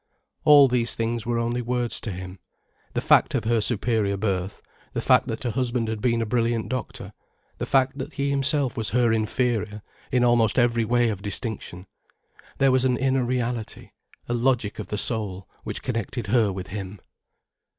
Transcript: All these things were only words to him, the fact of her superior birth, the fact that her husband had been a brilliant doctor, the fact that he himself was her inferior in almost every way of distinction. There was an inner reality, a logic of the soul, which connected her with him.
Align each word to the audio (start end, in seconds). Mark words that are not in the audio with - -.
All 0.45 0.67
these 0.67 0.95
things 0.95 1.27
were 1.27 1.37
only 1.37 1.61
words 1.61 2.01
to 2.01 2.11
him, 2.11 2.39
the 2.95 3.01
fact 3.01 3.35
of 3.35 3.43
her 3.43 3.61
superior 3.61 4.17
birth, 4.17 4.63
the 4.93 4.99
fact 4.99 5.27
that 5.27 5.43
her 5.43 5.51
husband 5.51 5.87
had 5.89 6.01
been 6.01 6.23
a 6.23 6.25
brilliant 6.25 6.69
doctor, 6.69 7.13
the 7.59 7.67
fact 7.67 7.99
that 7.99 8.13
he 8.13 8.31
himself 8.31 8.75
was 8.75 8.89
her 8.89 9.13
inferior 9.13 9.83
in 10.11 10.23
almost 10.23 10.57
every 10.57 10.85
way 10.85 11.09
of 11.09 11.21
distinction. 11.21 11.85
There 12.57 12.71
was 12.71 12.83
an 12.83 12.97
inner 12.97 13.23
reality, 13.23 13.91
a 14.27 14.33
logic 14.33 14.79
of 14.79 14.87
the 14.87 14.97
soul, 14.97 15.47
which 15.63 15.83
connected 15.83 16.25
her 16.25 16.51
with 16.51 16.69
him. 16.69 16.99